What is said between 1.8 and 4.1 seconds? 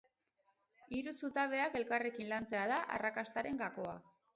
elkarrekin lantzea da arrakastaren gakoa.